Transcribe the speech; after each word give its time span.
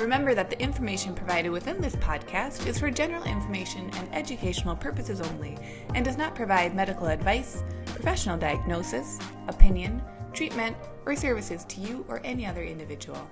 Remember 0.00 0.34
that 0.34 0.48
the 0.48 0.58
information 0.58 1.14
provided 1.14 1.50
within 1.50 1.78
this 1.78 1.94
podcast 1.96 2.66
is 2.66 2.78
for 2.78 2.90
general 2.90 3.22
information 3.24 3.90
and 3.90 4.14
educational 4.14 4.74
purposes 4.74 5.20
only 5.20 5.58
and 5.94 6.02
does 6.02 6.16
not 6.16 6.34
provide 6.34 6.74
medical 6.74 7.08
advice, 7.08 7.62
professional 7.84 8.38
diagnosis, 8.38 9.18
opinion, 9.46 10.00
treatment, 10.32 10.74
or 11.04 11.14
services 11.14 11.66
to 11.66 11.82
you 11.82 12.06
or 12.08 12.22
any 12.24 12.46
other 12.46 12.62
individual. 12.62 13.28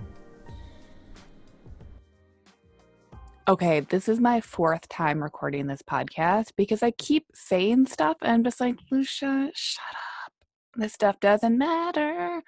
Okay, 3.49 3.81
this 3.81 4.07
is 4.07 4.21
my 4.21 4.43
fourth 4.43 4.87
time 4.91 5.23
recording 5.23 5.69
this 5.69 5.81
podcast 5.81 6.51
because 6.55 6.83
I 6.83 6.91
keep 6.91 7.25
saying 7.33 7.87
stuff 7.87 8.19
and 8.21 8.31
I'm 8.31 8.45
just 8.45 8.61
like, 8.61 8.77
Lucia, 8.91 9.51
shut 9.55 9.85
up. 10.27 10.33
This 10.77 10.93
stuff 10.93 11.19
doesn't 11.19 11.57
matter. 11.57 12.43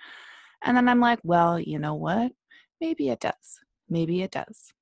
And 0.62 0.76
then 0.76 0.90
I'm 0.90 1.00
like, 1.00 1.20
well, 1.22 1.58
you 1.58 1.78
know 1.78 1.94
what? 1.94 2.32
Maybe 2.82 3.08
it 3.08 3.20
does. 3.20 3.60
Maybe 3.90 4.22
it 4.22 4.30
does. 4.30 4.72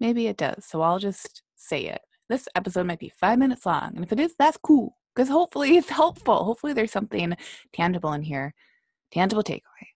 Maybe 0.00 0.28
it 0.28 0.36
does. 0.36 0.64
So 0.64 0.80
I'll 0.80 0.98
just 0.98 1.42
say 1.56 1.86
it. 1.86 2.00
This 2.28 2.48
episode 2.54 2.86
might 2.86 3.00
be 3.00 3.10
five 3.10 3.38
minutes 3.38 3.66
long. 3.66 3.92
And 3.94 4.04
if 4.04 4.12
it 4.12 4.20
is, 4.20 4.34
that's 4.38 4.56
cool. 4.56 4.96
Because 5.14 5.28
hopefully 5.28 5.76
it's 5.76 5.90
helpful. 5.90 6.44
Hopefully 6.44 6.72
there's 6.72 6.92
something 6.92 7.36
tangible 7.72 8.12
in 8.12 8.22
here, 8.22 8.54
tangible 9.12 9.42
takeaway 9.42 9.88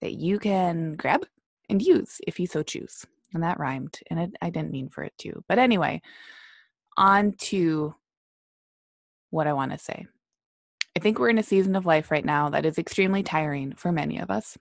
that 0.00 0.14
you 0.14 0.38
can 0.38 0.94
grab 0.94 1.24
and 1.68 1.82
use 1.82 2.20
if 2.26 2.40
you 2.40 2.46
so 2.46 2.62
choose. 2.62 3.04
And 3.34 3.42
that 3.42 3.58
rhymed. 3.58 3.98
And 4.10 4.18
it, 4.20 4.30
I 4.40 4.50
didn't 4.50 4.72
mean 4.72 4.88
for 4.88 5.04
it 5.04 5.12
to. 5.18 5.44
But 5.48 5.58
anyway, 5.58 6.00
on 6.96 7.32
to 7.38 7.94
what 9.30 9.46
I 9.46 9.52
want 9.52 9.72
to 9.72 9.78
say. 9.78 10.06
I 10.96 11.00
think 11.00 11.18
we're 11.18 11.28
in 11.28 11.38
a 11.38 11.42
season 11.42 11.76
of 11.76 11.84
life 11.84 12.10
right 12.10 12.24
now 12.24 12.48
that 12.50 12.64
is 12.64 12.78
extremely 12.78 13.22
tiring 13.22 13.74
for 13.74 13.92
many 13.92 14.18
of 14.18 14.30
us. 14.30 14.56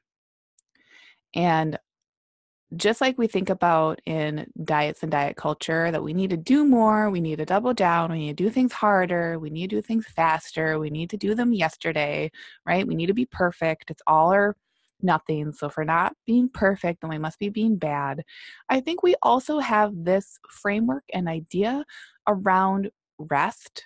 And 1.34 1.78
just 2.76 3.00
like 3.00 3.18
we 3.18 3.28
think 3.28 3.50
about 3.50 4.02
in 4.06 4.48
diets 4.64 5.04
and 5.04 5.12
diet 5.12 5.38
culture 5.38 5.92
that 5.92 6.04
we 6.04 6.14
need 6.14 6.32
to 6.32 6.38
do 6.38 6.66
more, 6.66 7.10
we 7.10 7.22
need 7.22 7.38
to 7.38 7.46
double 7.46 7.74
down, 7.74 8.12
we 8.12 8.20
need 8.20 8.38
to 8.38 8.44
do 8.44 8.50
things 8.50 8.74
harder, 8.74 9.38
we 9.40 9.50
need 9.50 9.70
to 9.70 9.76
do 9.78 9.82
things 9.82 10.06
faster, 10.08 10.80
we 10.80 10.90
need 10.90 11.10
to 11.12 11.18
do 11.18 11.36
them 11.36 11.54
yesterday, 11.54 12.32
right? 12.66 12.88
We 12.88 12.96
need 12.96 13.06
to 13.08 13.14
be 13.14 13.28
perfect. 13.28 13.92
It's 13.92 14.02
all 14.08 14.34
or 14.34 14.56
nothing. 15.02 15.54
So 15.54 15.68
if 15.68 15.78
we're 15.78 15.84
not 15.84 16.16
being 16.26 16.50
perfect, 16.50 17.02
then 17.02 17.10
we 17.10 17.20
must 17.20 17.40
be 17.40 17.50
being 17.50 17.78
bad. 17.78 18.24
I 18.70 18.80
think 18.80 19.04
we 19.04 19.16
also 19.22 19.60
have 19.60 19.92
this 19.96 20.40
framework 20.50 21.04
and 21.14 21.30
idea 21.30 21.86
around 22.28 22.90
rest 23.20 23.86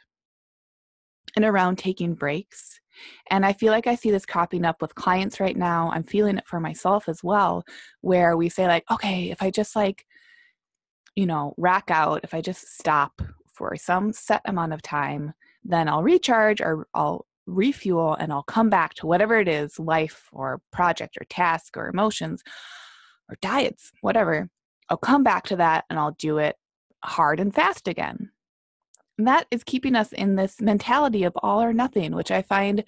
and 1.36 1.46
around 1.46 1.78
taking 1.78 2.14
breaks 2.14 2.80
and 3.30 3.46
I 3.46 3.54
feel 3.54 3.72
like 3.72 3.88
I 3.88 3.96
see 3.96 4.12
this 4.12 4.26
cropping 4.26 4.66
up 4.66 4.82
with 4.82 4.96
clients 4.96 5.40
right 5.40 5.56
now. 5.58 5.92
I'm 5.94 6.04
feeling 6.04 6.38
it 6.38 6.48
for 6.48 6.60
myself 6.60 7.10
as 7.10 7.24
well, 7.24 7.64
where 8.02 8.38
we 8.38 8.50
say, 8.50 8.68
like, 8.68 8.84
okay, 8.92 9.32
if 9.32 9.42
I 9.42 9.52
just 9.52 9.76
like, 9.76 10.06
you 11.16 11.26
know, 11.26 11.54
rack 11.58 11.90
out, 11.90 12.22
if 12.24 12.34
I 12.34 12.42
just 12.42 12.78
stop 12.78 13.22
for 13.54 13.76
some 13.76 14.14
set 14.14 14.42
amount 14.46 14.74
of 14.74 14.82
time, 14.82 15.34
then 15.64 15.90
I'll 15.90 16.04
recharge 16.04 16.62
or 16.62 16.88
I'll 16.94 17.26
refuel 17.46 18.16
and 18.16 18.32
I'll 18.32 18.44
come 18.44 18.70
back 18.70 18.94
to 18.96 19.08
whatever 19.08 19.38
it 19.38 19.48
is 19.48 19.80
life 19.80 20.30
or 20.32 20.62
project 20.72 21.18
or 21.20 21.26
task 21.26 21.76
or 21.78 21.90
emotions 21.90 22.44
or 23.30 23.38
diets, 23.42 23.92
whatever. 24.02 24.50
I'll 24.90 24.98
come 24.98 25.24
back 25.24 25.46
to 25.48 25.56
that 25.58 25.86
and 25.90 26.00
I'll 26.00 26.16
do 26.18 26.38
it 26.38 26.56
hard 27.04 27.40
and 27.40 27.54
fast 27.54 27.88
again. 27.88 28.32
That 29.20 29.46
is 29.52 29.64
keeping 29.64 29.96
us 29.96 30.12
in 30.14 30.36
this 30.36 30.60
mentality 30.60 31.24
of 31.24 31.34
all 31.44 31.62
or 31.62 31.74
nothing, 31.74 32.16
which 32.16 32.32
I 32.32 32.42
find 32.42 32.84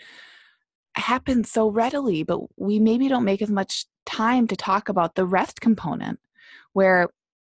happens 0.96 1.52
so 1.52 1.70
readily, 1.70 2.24
but 2.24 2.40
we 2.58 2.80
maybe 2.80 3.08
don't 3.08 3.24
make 3.24 3.42
as 3.42 3.52
much 3.52 3.86
time 4.06 4.48
to 4.48 4.56
talk 4.56 4.90
about 4.90 5.16
the 5.16 5.26
rest 5.26 5.62
component 5.62 6.20
where 6.74 7.08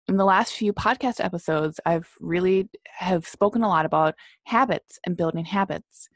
in 0.07 0.17
the 0.17 0.25
last 0.25 0.53
few 0.53 0.71
podcast 0.71 1.23
episodes 1.23 1.79
i've 1.85 2.09
really 2.19 2.69
have 2.85 3.27
spoken 3.27 3.63
a 3.63 3.67
lot 3.67 3.85
about 3.85 4.15
habits 4.45 4.99
and 5.05 5.17
building 5.17 5.44
habits 5.44 6.07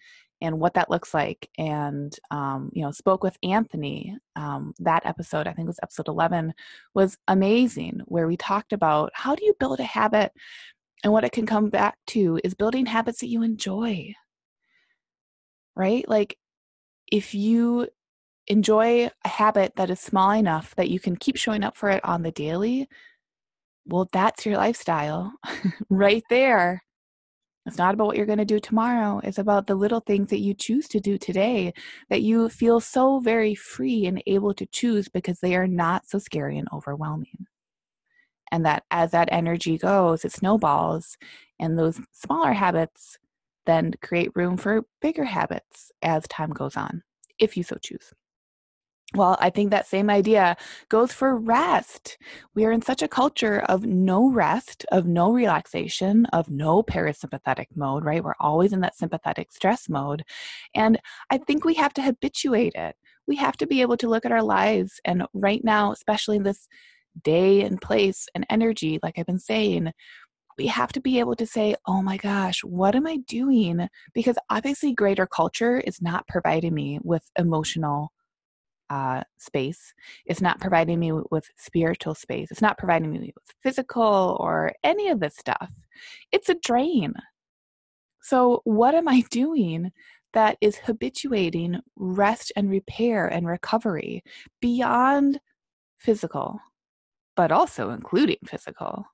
and 0.43 0.59
what 0.59 0.73
that 0.73 0.89
looks 0.89 1.13
like. 1.13 1.47
And 1.59 2.17
um, 2.31 2.71
you 2.73 2.83
know 2.83 2.91
spoke 2.91 3.23
with 3.23 3.37
anthony 3.43 4.17
um, 4.35 4.73
that 4.79 5.05
episode 5.05 5.47
i 5.47 5.53
think 5.53 5.65
it 5.65 5.67
was 5.67 5.79
episode 5.83 6.07
11 6.07 6.53
was 6.93 7.17
amazing 7.27 8.01
where 8.05 8.27
we 8.27 8.37
talked 8.37 8.73
about 8.73 9.11
how 9.13 9.35
do 9.35 9.45
you 9.45 9.53
build 9.59 9.79
a 9.79 9.83
habit 9.83 10.31
and 11.03 11.11
what 11.11 11.23
it 11.23 11.31
can 11.31 11.45
come 11.45 11.69
back 11.69 11.97
to 12.07 12.39
is 12.43 12.53
building 12.53 12.85
habits 12.85 13.19
that 13.19 13.27
you 13.27 13.41
enjoy. 13.41 14.13
Right? 15.75 16.07
Like 16.07 16.37
if 17.11 17.33
you 17.33 17.87
enjoy 18.47 19.09
a 19.23 19.27
habit 19.27 19.73
that 19.75 19.89
is 19.89 19.99
small 19.99 20.31
enough 20.31 20.75
that 20.75 20.89
you 20.89 20.99
can 20.99 21.15
keep 21.15 21.37
showing 21.37 21.63
up 21.63 21.77
for 21.77 21.89
it 21.89 22.03
on 22.03 22.23
the 22.23 22.31
daily, 22.31 22.87
well, 23.85 24.07
that's 24.11 24.45
your 24.45 24.57
lifestyle 24.57 25.33
right 25.89 26.23
there. 26.29 26.83
It's 27.65 27.77
not 27.77 27.93
about 27.93 28.07
what 28.07 28.17
you're 28.17 28.25
going 28.25 28.39
to 28.39 28.45
do 28.45 28.59
tomorrow. 28.59 29.21
It's 29.23 29.37
about 29.37 29.67
the 29.67 29.75
little 29.75 29.99
things 29.99 30.29
that 30.31 30.39
you 30.39 30.55
choose 30.55 30.87
to 30.89 30.99
do 30.99 31.19
today 31.19 31.73
that 32.09 32.23
you 32.23 32.49
feel 32.49 32.79
so 32.79 33.19
very 33.19 33.53
free 33.53 34.07
and 34.07 34.21
able 34.25 34.53
to 34.55 34.65
choose 34.65 35.07
because 35.09 35.39
they 35.39 35.55
are 35.55 35.67
not 35.67 36.07
so 36.07 36.17
scary 36.17 36.57
and 36.57 36.67
overwhelming 36.73 37.45
and 38.51 38.65
that 38.65 38.83
as 38.91 39.11
that 39.11 39.29
energy 39.31 39.77
goes 39.77 40.25
it 40.25 40.31
snowballs 40.31 41.17
and 41.59 41.77
those 41.77 41.99
smaller 42.11 42.53
habits 42.53 43.17
then 43.65 43.93
create 44.01 44.31
room 44.35 44.57
for 44.57 44.83
bigger 45.01 45.25
habits 45.25 45.91
as 46.01 46.27
time 46.27 46.51
goes 46.51 46.75
on 46.75 47.03
if 47.39 47.55
you 47.55 47.63
so 47.63 47.77
choose 47.81 48.13
well, 49.13 49.35
I 49.41 49.49
think 49.49 49.71
that 49.71 49.87
same 49.87 50.09
idea 50.09 50.55
goes 50.87 51.11
for 51.11 51.35
rest. 51.35 52.17
We 52.55 52.63
are 52.63 52.71
in 52.71 52.81
such 52.81 53.01
a 53.01 53.09
culture 53.09 53.59
of 53.67 53.85
no 53.85 54.31
rest, 54.31 54.85
of 54.91 55.05
no 55.05 55.33
relaxation, 55.33 56.25
of 56.27 56.49
no 56.49 56.81
parasympathetic 56.81 57.67
mode, 57.75 58.05
right? 58.05 58.23
We're 58.23 58.35
always 58.39 58.71
in 58.71 58.79
that 58.81 58.95
sympathetic 58.95 59.51
stress 59.51 59.89
mode. 59.89 60.23
And 60.73 60.97
I 61.29 61.39
think 61.39 61.65
we 61.65 61.73
have 61.73 61.93
to 61.95 62.01
habituate 62.01 62.73
it. 62.75 62.95
We 63.27 63.35
have 63.35 63.57
to 63.57 63.67
be 63.67 63.81
able 63.81 63.97
to 63.97 64.07
look 64.07 64.25
at 64.25 64.31
our 64.31 64.43
lives. 64.43 65.01
And 65.03 65.23
right 65.33 65.63
now, 65.63 65.91
especially 65.91 66.37
in 66.37 66.43
this 66.43 66.69
day 67.23 67.61
and 67.61 67.81
place 67.81 68.27
and 68.35 68.45
energy, 68.49 68.99
like 69.03 69.17
I've 69.17 69.25
been 69.25 69.39
saying, 69.39 69.91
we 70.57 70.67
have 70.67 70.91
to 70.93 71.01
be 71.01 71.19
able 71.19 71.35
to 71.35 71.45
say, 71.45 71.75
oh 71.87 72.01
my 72.01 72.17
gosh, 72.17 72.63
what 72.63 72.95
am 72.95 73.07
I 73.07 73.17
doing? 73.27 73.87
Because 74.13 74.37
obviously, 74.49 74.93
greater 74.93 75.25
culture 75.25 75.79
is 75.79 76.01
not 76.01 76.27
providing 76.27 76.73
me 76.73 76.99
with 77.03 77.23
emotional 77.37 78.11
uh, 78.91 79.23
space. 79.37 79.93
It's 80.25 80.41
not 80.41 80.59
providing 80.59 80.99
me 80.99 81.13
with 81.31 81.49
spiritual 81.57 82.13
space. 82.13 82.51
It's 82.51 82.61
not 82.61 82.77
providing 82.77 83.11
me 83.11 83.31
with 83.33 83.55
physical 83.63 84.37
or 84.39 84.73
any 84.83 85.07
of 85.07 85.21
this 85.21 85.35
stuff. 85.37 85.71
It's 86.31 86.49
a 86.49 86.55
drain. 86.55 87.13
So, 88.21 88.61
what 88.65 88.93
am 88.93 89.07
I 89.07 89.23
doing 89.31 89.91
that 90.33 90.57
is 90.61 90.77
habituating 90.77 91.79
rest 91.95 92.51
and 92.55 92.69
repair 92.69 93.27
and 93.27 93.47
recovery 93.47 94.23
beyond 94.61 95.39
physical? 95.97 96.59
But 97.35 97.51
also 97.51 97.91
including 97.91 98.37
physical, 98.45 99.05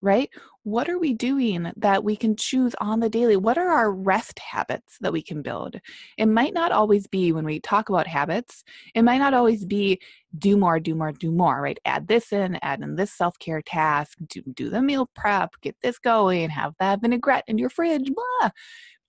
right? 0.00 0.30
What 0.62 0.88
are 0.88 0.98
we 0.98 1.12
doing 1.14 1.72
that 1.76 2.04
we 2.04 2.14
can 2.14 2.36
choose 2.36 2.74
on 2.80 3.00
the 3.00 3.08
daily? 3.08 3.36
What 3.36 3.58
are 3.58 3.68
our 3.68 3.92
rest 3.92 4.38
habits 4.38 4.96
that 5.00 5.12
we 5.12 5.22
can 5.22 5.42
build? 5.42 5.76
It 6.16 6.26
might 6.26 6.54
not 6.54 6.72
always 6.72 7.06
be 7.06 7.32
when 7.32 7.44
we 7.44 7.60
talk 7.60 7.88
about 7.88 8.06
habits, 8.06 8.62
it 8.94 9.02
might 9.02 9.18
not 9.18 9.34
always 9.34 9.64
be 9.64 10.00
do 10.38 10.56
more, 10.56 10.78
do 10.78 10.94
more, 10.94 11.12
do 11.12 11.32
more, 11.32 11.60
right? 11.60 11.78
Add 11.84 12.06
this 12.06 12.32
in, 12.32 12.58
add 12.62 12.80
in 12.80 12.96
this 12.96 13.12
self 13.12 13.38
care 13.38 13.62
task, 13.62 14.18
do, 14.28 14.42
do 14.54 14.70
the 14.70 14.82
meal 14.82 15.08
prep, 15.14 15.50
get 15.62 15.76
this 15.82 15.98
going, 15.98 16.50
have 16.50 16.74
that 16.78 17.00
vinaigrette 17.00 17.44
in 17.48 17.58
your 17.58 17.70
fridge, 17.70 18.10
blah. 18.14 18.50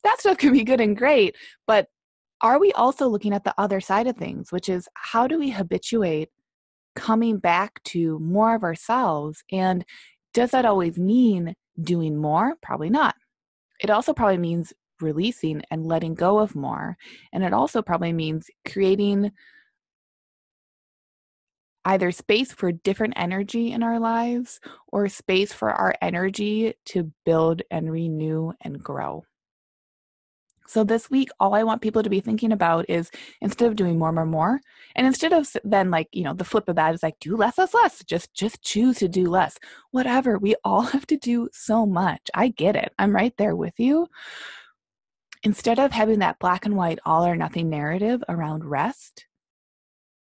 That 0.03 0.19
stuff 0.19 0.37
can 0.39 0.53
be 0.53 0.63
good 0.63 0.81
and 0.81 0.97
great, 0.97 1.35
but 1.67 1.87
are 2.41 2.59
we 2.59 2.71
also 2.71 3.07
looking 3.07 3.33
at 3.33 3.43
the 3.43 3.53
other 3.57 3.81
side 3.81 4.07
of 4.07 4.15
things, 4.15 4.51
which 4.51 4.69
is 4.69 4.87
how 4.93 5.27
do 5.27 5.37
we 5.37 5.49
habituate 5.49 6.29
coming 6.95 7.37
back 7.37 7.81
to 7.83 8.19
more 8.19 8.55
of 8.55 8.63
ourselves. 8.63 9.43
And 9.51 9.85
does 10.33 10.51
that 10.51 10.65
always 10.65 10.97
mean 10.97 11.55
doing 11.81 12.17
more? 12.17 12.55
Probably 12.61 12.89
not. 12.89 13.15
It 13.79 13.89
also 13.89 14.13
probably 14.13 14.37
means 14.37 14.73
releasing 15.01 15.63
and 15.71 15.85
letting 15.85 16.13
go 16.13 16.39
of 16.39 16.55
more. 16.55 16.97
And 17.31 17.43
it 17.43 17.53
also 17.53 17.81
probably 17.81 18.13
means 18.13 18.49
creating 18.69 19.31
either 21.85 22.11
space 22.11 22.51
for 22.51 22.71
different 22.71 23.13
energy 23.15 23.71
in 23.71 23.81
our 23.83 23.99
lives 23.99 24.59
or 24.87 25.07
space 25.07 25.53
for 25.53 25.71
our 25.71 25.95
energy 26.01 26.73
to 26.85 27.11
build 27.25 27.61
and 27.71 27.91
renew 27.91 28.51
and 28.61 28.83
grow. 28.83 29.23
So 30.69 30.83
this 30.83 31.09
week, 31.09 31.29
all 31.39 31.55
I 31.55 31.63
want 31.63 31.81
people 31.81 32.03
to 32.03 32.11
be 32.11 32.19
thinking 32.19 32.51
about 32.51 32.85
is 32.87 33.09
instead 33.41 33.67
of 33.67 33.75
doing 33.75 33.97
more, 33.97 34.11
more, 34.11 34.27
more, 34.27 34.61
and 34.95 35.07
instead 35.07 35.33
of 35.33 35.49
then 35.63 35.89
like, 35.89 36.09
you 36.11 36.23
know, 36.23 36.35
the 36.35 36.43
flip 36.43 36.69
of 36.69 36.75
that 36.75 36.93
is 36.93 37.01
like 37.01 37.19
do 37.19 37.35
less, 37.35 37.57
less, 37.57 37.73
less. 37.73 38.03
Just 38.03 38.35
just 38.35 38.61
choose 38.61 38.99
to 38.99 39.07
do 39.07 39.25
less. 39.25 39.57
Whatever. 39.89 40.37
We 40.37 40.53
all 40.63 40.81
have 40.93 41.07
to 41.07 41.17
do 41.17 41.49
so 41.51 41.87
much. 41.87 42.29
I 42.35 42.49
get 42.49 42.75
it. 42.75 42.93
I'm 42.99 43.15
right 43.15 43.33
there 43.37 43.55
with 43.55 43.79
you. 43.79 44.09
Instead 45.41 45.79
of 45.79 45.91
having 45.91 46.19
that 46.19 46.37
black 46.37 46.67
and 46.67 46.75
white 46.75 46.99
all 47.03 47.25
or 47.25 47.35
nothing 47.35 47.69
narrative 47.71 48.23
around 48.29 48.63
rest, 48.63 49.25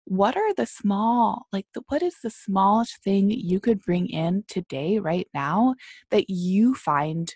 what 0.06 0.38
are 0.38 0.54
the 0.54 0.66
small 0.66 1.46
like 1.52 1.66
the, 1.74 1.82
what 1.90 2.02
is 2.02 2.16
the 2.24 2.30
smallest 2.30 3.04
thing 3.04 3.30
you 3.30 3.60
could 3.60 3.82
bring 3.82 4.08
in 4.08 4.46
today 4.48 4.98
right 4.98 5.28
now 5.34 5.76
that 6.10 6.30
you 6.30 6.74
find 6.74 7.36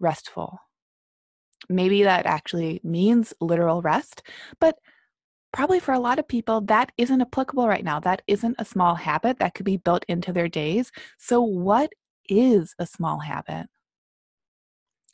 restful 0.00 0.58
maybe 1.68 2.02
that 2.02 2.26
actually 2.26 2.80
means 2.82 3.34
literal 3.40 3.82
rest 3.82 4.22
but 4.60 4.76
probably 5.54 5.78
for 5.78 5.94
a 5.94 6.00
lot 6.00 6.18
of 6.18 6.26
people 6.26 6.60
that 6.62 6.90
isn't 6.98 7.20
applicable 7.20 7.68
right 7.68 7.84
now. 7.84 8.00
That 8.00 8.22
isn't 8.26 8.56
a 8.58 8.64
small 8.64 8.96
habit 8.96 9.38
that 9.38 9.54
could 9.54 9.64
be 9.64 9.76
built 9.76 10.04
into 10.08 10.32
their 10.32 10.48
days. 10.48 10.90
So 11.16 11.40
what 11.42 11.92
is 12.28 12.74
a 12.80 12.86
small 12.86 13.20
habit? 13.20 13.68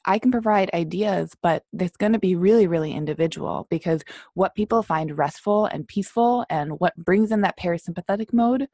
I 0.06 0.18
can 0.18 0.30
provide 0.30 0.70
ideas, 0.72 1.36
but 1.42 1.64
it's 1.78 1.98
going 1.98 2.14
to 2.14 2.18
be 2.18 2.36
really, 2.36 2.66
really 2.66 2.92
individual 2.92 3.66
because 3.70 4.02
what 4.32 4.54
people 4.54 4.82
find 4.82 5.18
restful 5.18 5.66
and 5.66 5.86
peaceful 5.86 6.46
and 6.48 6.80
what 6.80 6.96
brings 6.96 7.30
in 7.30 7.42
that 7.42 7.58
parasympathetic 7.58 8.32
mode 8.32 8.66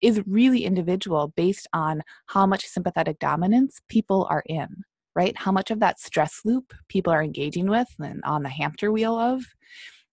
is 0.00 0.22
really 0.26 0.64
individual 0.64 1.34
based 1.36 1.68
on 1.74 2.02
how 2.28 2.46
much 2.46 2.66
sympathetic 2.66 3.18
dominance 3.18 3.82
people 3.90 4.26
are 4.30 4.42
in, 4.46 4.84
right? 5.14 5.36
How 5.36 5.52
much 5.52 5.70
of 5.70 5.80
that 5.80 6.00
stress 6.00 6.40
loop 6.44 6.72
people 6.88 7.12
are 7.12 7.22
engaging 7.22 7.68
with 7.68 7.88
and 7.98 8.20
on 8.24 8.42
the 8.42 8.48
hamster 8.48 8.92
wheel 8.92 9.18
of. 9.18 9.42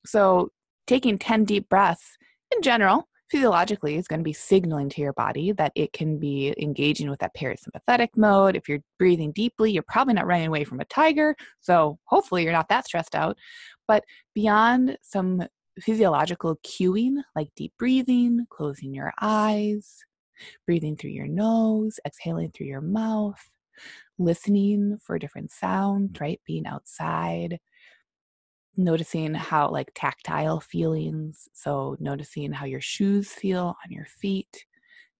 So, 0.06 0.50
taking 0.86 1.18
10 1.20 1.44
deep 1.44 1.68
breaths 1.70 2.18
in 2.52 2.62
general 2.62 3.08
physiologically 3.30 3.98
is 3.98 4.08
going 4.08 4.20
to 4.20 4.24
be 4.24 4.34
signaling 4.34 4.90
to 4.90 5.02
your 5.02 5.14
body 5.14 5.52
that 5.52 5.72
it 5.76 5.92
can 5.92 6.18
be 6.18 6.54
engaging 6.62 7.10
with 7.10 7.20
that 7.20 7.36
parasympathetic 7.36 8.10
mode. 8.16 8.56
If 8.56 8.70
you're 8.70 8.80
breathing 8.98 9.32
deeply, 9.34 9.72
you're 9.72 9.84
probably 9.88 10.14
not 10.14 10.28
running 10.28 10.48
away 10.48 10.64
from 10.64 10.80
a 10.80 10.86
tiger. 10.86 11.36
So 11.60 12.00
hopefully 12.06 12.44
you're 12.44 12.54
not 12.54 12.70
that 12.70 12.86
stressed 12.86 13.16
out. 13.16 13.38
But 13.88 14.04
beyond 14.34 14.98
some 15.02 15.44
physiological 15.82 16.58
cueing 16.66 17.18
like 17.36 17.50
deep 17.56 17.74
breathing, 17.78 18.48
closing 18.50 18.94
your 18.94 19.14
eyes, 19.22 19.98
breathing 20.66 20.96
through 20.96 21.12
your 21.12 21.28
nose, 21.28 22.00
exhaling 22.06 22.52
through 22.52 22.68
your 22.68 22.82
mouth, 22.82 23.40
listening 24.18 24.98
for 25.02 25.19
different 25.19 25.52
sounds, 25.52 26.12
mm. 26.12 26.22
right? 26.22 26.42
Being 26.46 26.68
outside, 26.68 27.60
noticing 28.75 29.34
how 29.34 29.69
like 29.69 29.92
tactile 29.96 30.60
feelings 30.60 31.50
so 31.52 31.98
noticing 32.00 32.52
how 32.52 32.66
your 32.66 32.80
shoes 32.80 33.31
feel 33.31 33.75
on 33.84 33.92
your 33.92 34.06
feet 34.06 34.66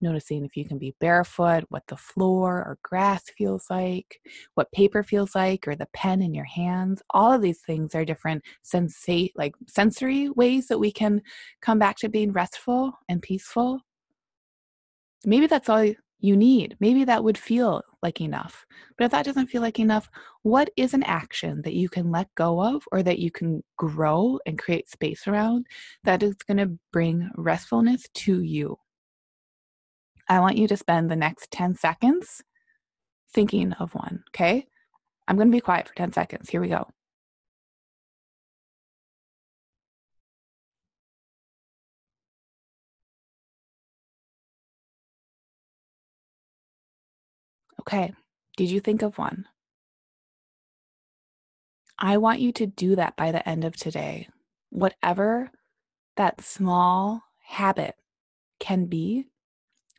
noticing 0.02 0.46
if 0.46 0.56
you 0.56 0.66
can 0.66 0.78
be 0.78 0.96
barefoot 1.00 1.64
what 1.70 1.84
the 1.88 1.98
floor 1.98 2.58
or 2.58 2.78
grass 2.84 3.24
feels 3.38 3.66
like 3.70 4.20
what 4.56 4.72
paper 4.72 5.04
feels 5.04 5.34
like 5.36 5.68
or 5.68 5.76
the 5.76 5.88
pen 5.94 6.22
in 6.22 6.34
your 6.34 6.46
hands. 6.46 7.02
All 7.10 7.34
of 7.34 7.42
these 7.42 7.62
things 7.62 7.96
are 7.96 8.06
different 8.06 8.44
sensate 8.64 9.32
like 9.36 9.54
sensory 9.68 10.30
ways 10.30 10.68
that 10.68 10.80
we 10.80 10.92
can 10.92 11.22
come 11.62 11.80
back 11.80 11.98
to 11.98 12.10
being 12.10 12.32
restful 12.32 12.94
and 13.10 13.22
peaceful. 13.22 13.82
Maybe 15.26 15.48
that's 15.48 15.70
all 15.70 15.94
you 16.20 16.36
need. 16.36 16.76
Maybe 16.80 17.04
that 17.04 17.24
would 17.24 17.38
feel 17.38 17.82
like 18.02 18.22
enough. 18.22 18.66
But 18.98 19.06
if 19.06 19.12
that 19.12 19.26
doesn't 19.26 19.48
feel 19.48 19.62
like 19.62 19.80
enough, 19.80 20.10
what 20.44 20.70
is 20.76 20.94
an 20.94 21.04
action 21.04 21.62
that 21.64 21.74
you 21.74 21.90
can 21.90 22.12
let 22.12 22.34
go 22.36 22.62
of 22.62 22.84
or 22.92 23.04
that 23.04 23.20
you 23.20 23.32
can 23.32 23.64
grow 23.78 24.40
and 24.46 24.58
create 24.58 24.90
space 24.90 25.28
around 25.28 25.68
that 26.04 26.24
is 26.24 26.36
going 26.36 26.58
to 26.58 26.78
bring 26.92 27.30
restfulness 27.36 28.04
to 28.16 28.42
you? 28.42 28.78
I 30.30 30.40
want 30.40 30.58
you 30.58 30.68
to 30.68 30.78
spend 30.78 31.10
the 31.10 31.16
next 31.16 31.52
10 31.52 31.76
seconds 31.76 32.44
thinking 33.34 33.74
of 33.74 33.94
one, 33.94 34.24
okay? 34.30 34.68
I'm 35.28 35.36
going 35.36 35.50
to 35.50 35.56
be 35.56 35.62
quiet 35.62 35.88
for 35.88 35.96
10 35.96 36.14
seconds. 36.14 36.50
Here 36.50 36.62
we 36.62 36.70
go. 36.70 36.88
Okay, 47.88 48.12
did 48.58 48.70
you 48.70 48.82
think 48.82 49.02
of 49.02 49.18
one? 49.18 49.46
I 51.98 52.18
want 52.18 52.42
you 52.42 52.52
to 52.54 52.68
do 52.68 52.98
that 52.98 53.16
by 53.16 53.32
the 53.32 53.48
end 53.48 53.64
of 53.64 53.78
today. 53.78 54.28
Whatever 54.72 55.52
that 56.18 56.42
small 56.42 57.22
habit 57.46 57.96
can 58.60 58.88
be 58.88 59.28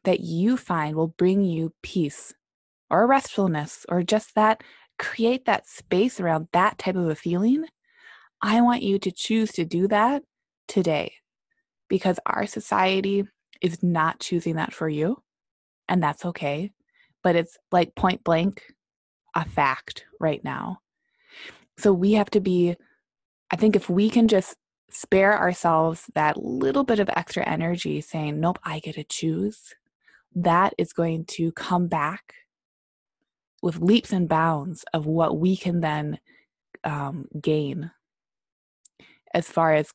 that 0.05 0.21
you 0.21 0.59
find 0.59 0.97
will 0.97 1.09
bring 1.09 1.43
you 1.43 1.73
peace 1.83 2.35
or 2.91 3.07
restfulness 3.07 3.87
or 3.89 4.03
just 4.03 4.35
that 4.35 4.63
create 4.99 5.47
that 5.47 5.67
space 5.67 6.21
around 6.21 6.49
that 6.53 6.77
type 6.77 6.95
of 6.97 7.09
a 7.09 7.15
feeling. 7.15 7.65
I 8.43 8.61
want 8.61 8.83
you 8.83 8.99
to 8.99 9.11
choose 9.11 9.51
to 9.53 9.65
do 9.65 9.89
that 9.89 10.25
today 10.67 11.15
because 11.89 12.21
our 12.27 12.47
society 12.47 13.25
is 13.63 13.83
not 13.83 14.21
choosing 14.21 14.57
that 14.57 14.75
for 14.75 14.91
you, 14.91 15.23
and 15.89 16.03
that's 16.03 16.27
okay 16.27 16.73
but 17.23 17.37
it's 17.37 17.57
like 17.73 17.95
point 17.95 18.25
blank 18.25 18.63
a 19.35 19.45
fact 19.45 20.05
right 20.21 20.43
now. 20.43 20.81
So 21.77 21.93
we 21.93 22.13
have 22.13 22.31
to 22.31 22.41
be, 22.41 22.77
I 23.51 23.57
think 23.57 23.77
if 23.77 23.89
we 23.89 24.11
can 24.11 24.29
just 24.29 24.57
spare 24.91 25.39
ourselves 25.39 26.05
that 26.15 26.43
little 26.43 26.85
bit 26.85 26.99
of 26.99 27.11
extra 27.15 27.47
energy 27.47 28.01
saying, 28.01 28.41
nope, 28.41 28.59
I 28.65 28.81
get 28.81 28.95
to 28.95 29.05
choose, 29.05 29.75
that 30.35 30.75
is 30.79 30.93
going 30.93 31.27
to 31.27 31.53
come 31.53 31.87
back 31.89 32.35
with 33.63 33.81
leaps 33.81 34.13
and 34.13 34.29
bounds 34.29 34.85
of 34.93 35.07
what 35.07 35.39
we 35.39 35.57
can 35.57 35.81
then 35.81 36.19
um, 36.85 37.27
gain 37.41 37.91
as 39.35 39.49
far 39.49 39.75
as 39.75 39.93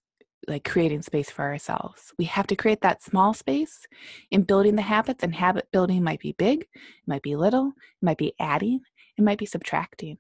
like 0.48 0.63
creating 0.63 1.01
space 1.01 1.30
for 1.30 1.44
ourselves. 1.44 2.13
We 2.18 2.25
have 2.25 2.48
to 2.48 2.56
create 2.56 2.81
that 2.81 3.01
small 3.01 3.34
space 3.34 3.88
in 4.31 4.44
building 4.44 4.75
the 4.75 4.81
habits, 4.81 5.24
and 5.24 5.36
habit 5.36 5.68
building 5.72 6.04
might 6.04 6.19
be 6.19 6.34
big, 6.34 6.62
it 6.62 6.68
might 7.07 7.22
be 7.22 7.36
little, 7.36 7.68
it 7.68 8.06
might 8.06 8.18
be 8.18 8.34
adding, 8.40 8.81
it 9.18 9.24
might 9.24 9.38
be 9.38 9.46
subtracting. 9.46 10.18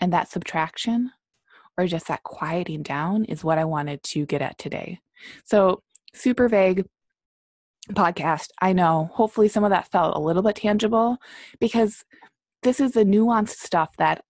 And 0.00 0.12
that 0.12 0.30
subtraction 0.30 1.10
or 1.76 1.86
just 1.86 2.08
that 2.08 2.24
quieting 2.24 2.82
down 2.82 3.24
is 3.24 3.44
what 3.44 3.58
I 3.58 3.64
wanted 3.64 4.02
to 4.02 4.26
get 4.26 4.42
at 4.42 4.58
today. 4.58 5.00
So, 5.44 5.82
super 6.12 6.48
vague 6.48 6.84
podcast. 7.92 8.48
I 8.60 8.72
know. 8.72 9.10
Hopefully, 9.14 9.48
some 9.48 9.64
of 9.64 9.70
that 9.70 9.90
felt 9.90 10.16
a 10.16 10.20
little 10.20 10.42
bit 10.42 10.56
tangible 10.56 11.18
because 11.60 12.04
this 12.62 12.80
is 12.80 12.92
the 12.92 13.04
nuanced 13.04 13.56
stuff 13.56 13.96
that 13.98 14.24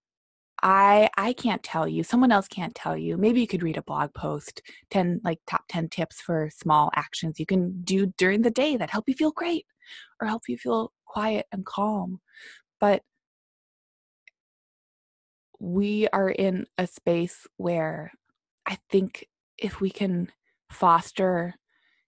I 0.62 1.08
I 1.16 1.32
can't 1.32 1.62
tell 1.62 1.86
you. 1.88 2.02
Someone 2.02 2.32
else 2.32 2.48
can't 2.48 2.74
tell 2.74 2.96
you. 2.96 3.16
Maybe 3.16 3.40
you 3.40 3.46
could 3.46 3.62
read 3.62 3.76
a 3.76 3.82
blog 3.82 4.14
post, 4.14 4.62
10 4.90 5.20
like 5.24 5.38
top 5.46 5.64
10 5.68 5.88
tips 5.88 6.20
for 6.20 6.50
small 6.50 6.90
actions 6.96 7.38
you 7.38 7.46
can 7.46 7.82
do 7.82 8.06
during 8.18 8.42
the 8.42 8.50
day 8.50 8.76
that 8.76 8.90
help 8.90 9.08
you 9.08 9.14
feel 9.14 9.32
great 9.32 9.66
or 10.20 10.28
help 10.28 10.42
you 10.48 10.58
feel 10.58 10.92
quiet 11.06 11.46
and 11.52 11.64
calm. 11.66 12.20
But 12.80 13.02
we 15.60 16.08
are 16.12 16.30
in 16.30 16.66
a 16.76 16.86
space 16.86 17.46
where 17.56 18.12
I 18.66 18.78
think 18.90 19.26
if 19.58 19.80
we 19.80 19.90
can 19.90 20.30
foster 20.70 21.54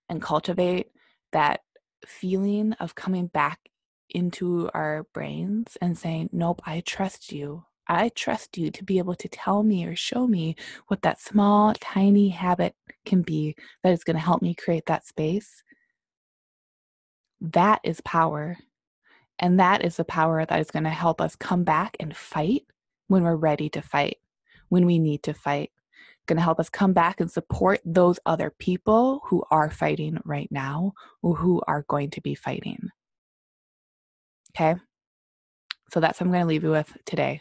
and 0.09 0.23
cultivate 0.23 0.88
that 1.33 1.61
feeling 2.07 2.73
of 2.75 2.95
coming 2.95 3.26
back 3.26 3.61
into 4.09 4.71
our 4.75 5.07
brains 5.14 5.76
and 5.80 5.97
saying, 5.97 6.30
Nope, 6.33 6.62
I 6.66 6.80
trust 6.80 7.33
you. 7.33 7.64
I 7.90 8.11
trust 8.11 8.56
you 8.56 8.70
to 8.70 8.85
be 8.85 8.99
able 8.99 9.16
to 9.16 9.28
tell 9.28 9.64
me 9.64 9.85
or 9.85 9.97
show 9.97 10.28
me 10.28 10.54
what 10.87 11.02
that 11.02 11.20
small, 11.20 11.75
tiny 11.80 12.28
habit 12.28 12.76
can 13.04 13.23
be 13.23 13.56
that 13.82 13.92
is 13.92 14.04
going 14.04 14.14
to 14.14 14.23
help 14.23 14.42
me 14.42 14.54
create 14.54 14.87
that 14.87 15.04
space. 15.04 15.64
That 17.40 17.80
is 17.82 18.00
power. 18.02 18.59
And 19.40 19.59
that 19.59 19.85
is 19.85 19.97
the 19.97 20.04
power 20.04 20.47
that 20.47 20.61
is 20.61 20.70
going 20.70 20.85
to 20.85 20.90
help 20.90 21.20
us 21.20 21.35
come 21.35 21.64
back 21.64 21.97
and 21.99 22.16
fight 22.16 22.62
when 23.09 23.25
we're 23.25 23.35
ready 23.35 23.68
to 23.70 23.82
fight, 23.82 24.18
when 24.68 24.87
we 24.87 25.00
need 25.00 25.25
to 25.25 25.35
fight. 25.35 25.73
It's 26.14 26.26
going 26.26 26.37
to 26.37 26.44
help 26.44 26.61
us 26.61 26.68
come 26.68 26.92
back 26.92 27.20
and 27.20 27.28
support 27.28 27.80
those 27.85 28.20
other 28.25 28.52
people 28.56 29.23
who 29.25 29.42
are 29.50 29.68
fighting 29.68 30.20
right 30.25 30.49
now 30.52 30.92
or 31.23 31.35
who 31.35 31.61
are 31.66 31.85
going 31.88 32.11
to 32.11 32.20
be 32.20 32.37
fighting. 32.37 32.90
Okay? 34.54 34.78
So 35.92 35.99
that's 35.99 36.20
what 36.20 36.26
I'm 36.26 36.32
going 36.32 36.42
to 36.42 36.47
leave 36.47 36.62
you 36.62 36.70
with 36.70 36.97
today. 37.04 37.40